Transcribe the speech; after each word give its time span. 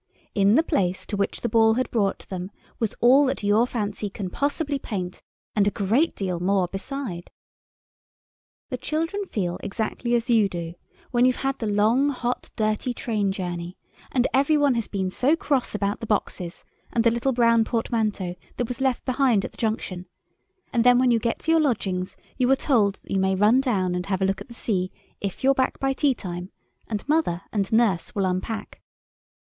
In 0.33 0.55
the 0.55 0.63
place 0.63 1.05
to 1.05 1.15
which 1.15 1.41
the 1.41 1.47
Ball 1.47 1.75
had 1.75 1.91
brought 1.91 2.27
them 2.29 2.49
was 2.79 2.95
all 3.01 3.27
that 3.27 3.43
your 3.43 3.67
fancy 3.67 4.09
can 4.09 4.31
possibly 4.31 4.79
paint, 4.79 5.21
and 5.55 5.67
a 5.67 5.69
great 5.69 6.15
deal 6.15 6.39
more 6.39 6.67
beside. 6.67 7.29
The 8.71 8.77
children 8.79 9.25
feel 9.25 9.59
exactly 9.61 10.15
as 10.15 10.27
you 10.27 10.49
do 10.49 10.73
when 11.11 11.25
you've 11.25 11.35
had 11.45 11.59
the 11.59 11.67
long, 11.67 12.09
hot, 12.09 12.49
dirty 12.55 12.95
train 12.95 13.31
journey—and 13.31 14.25
every 14.33 14.57
one 14.57 14.73
has 14.73 14.87
been 14.87 15.11
so 15.11 15.35
cross 15.35 15.75
about 15.75 15.99
the 15.99 16.07
boxes 16.07 16.63
and 16.91 17.03
the 17.03 17.11
little 17.11 17.31
brown 17.31 17.63
portmanteau 17.63 18.33
that 18.57 18.67
was 18.67 18.81
left 18.81 19.05
behind 19.05 19.45
at 19.45 19.51
the 19.51 19.57
junction—and 19.59 20.83
then 20.83 20.97
when 20.97 21.11
you 21.11 21.19
get 21.19 21.37
to 21.41 21.51
your 21.51 21.61
lodgings 21.61 22.17
you 22.39 22.49
are 22.49 22.55
told 22.55 22.95
that 22.95 23.11
you 23.11 23.19
may 23.19 23.35
run 23.35 23.61
down 23.61 23.93
and 23.93 24.07
have 24.07 24.23
a 24.23 24.25
look 24.25 24.41
at 24.41 24.47
the 24.47 24.55
sea 24.55 24.91
if 25.19 25.43
you're 25.43 25.53
back 25.53 25.77
by 25.79 25.93
tea 25.93 26.15
time, 26.15 26.51
and 26.87 27.07
mother 27.07 27.43
and 27.53 27.71
nurse 27.71 28.15
will 28.15 28.25
unpack. 28.25 28.81